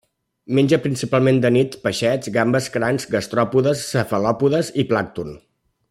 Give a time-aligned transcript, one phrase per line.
[0.59, 5.35] Menja principalment de nit peixets, gambes, crancs, gastròpodes, cefalòpodes i plàncton.